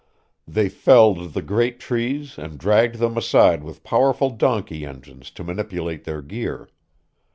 They 0.47 0.67
felled 0.67 1.33
the 1.35 1.43
great 1.43 1.79
trees 1.79 2.39
and 2.39 2.57
dragged 2.57 2.95
them 2.95 3.17
aside 3.19 3.63
with 3.63 3.83
powerful 3.83 4.31
donkey 4.31 4.83
engines 4.83 5.29
to 5.37 5.43
manipulate 5.43 6.05
their 6.05 6.23
gear. 6.23 6.69